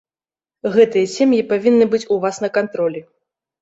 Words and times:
Гэтыя 0.77 1.11
сем'і 1.15 1.43
павінны 1.53 1.85
быць 1.95 2.03
у 2.19 2.21
вас 2.27 2.35
на 2.49 2.55
кантролі. 2.61 3.09